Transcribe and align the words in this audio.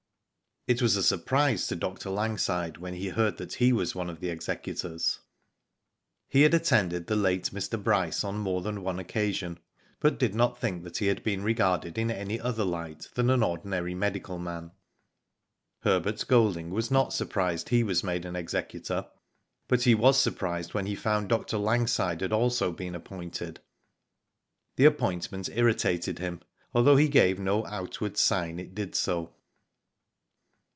It 0.67 0.79
was 0.79 0.95
a 0.95 1.01
surprise 1.01 1.65
to 1.67 1.75
Dr. 1.75 2.11
Langside 2.11 2.77
when 2.77 2.93
he 2.93 3.09
heard 3.09 3.39
he 3.55 3.73
was 3.73 3.95
one 3.95 4.11
of 4.11 4.19
the 4.19 4.29
executors. 4.29 5.17
He 6.29 6.43
had 6.43 6.53
attended 6.53 7.07
the 7.07 7.15
late 7.15 7.45
Mr. 7.45 7.83
Bryce 7.83 8.23
on 8.23 8.37
more 8.37 8.61
than 8.61 8.83
one 8.83 8.99
occasion, 8.99 9.57
but 9.99 10.19
did 10.19 10.35
not 10.35 10.59
think 10.59 10.95
he 10.97 11.07
had 11.07 11.23
been 11.23 11.41
regarded 11.41 11.97
in 11.97 12.11
any 12.11 12.39
other 12.39 12.63
light 12.63 13.09
than 13.15 13.31
an 13.31 13.41
ordinary 13.41 13.95
medical 13.95 14.37
man. 14.37 14.69
Herbert 15.79 16.23
Golding 16.27 16.69
was 16.69 16.91
not 16.91 17.11
surprised 17.11 17.69
he 17.69 17.83
was 17.83 18.03
made 18.03 18.23
an 18.23 18.35
executor, 18.35 19.07
but 19.67 19.81
he 19.81 19.95
was 19.95 20.21
surprised 20.21 20.75
when 20.75 20.85
he 20.85 20.93
found 20.95 21.27
Dr. 21.29 21.57
Langside 21.57 22.21
had 22.21 22.31
also 22.31 22.71
been 22.71 22.93
appointed.. 22.93 23.61
This 24.75 24.87
appointment 24.87 25.49
irritated 25.49 26.19
him 26.19 26.39
although 26.71 26.97
he 26.97 27.09
gave 27.09 27.39
no 27.39 27.65
outward 27.65 28.15
sign 28.15 28.59
it 28.59 28.75
did 28.75 28.93
so. 28.93 29.33